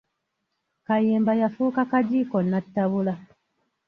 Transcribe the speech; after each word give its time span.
Kayemba 0.85 1.31
yafuuka 1.41 1.81
kagiiko 1.91 2.37
nnattabula. 2.41 3.13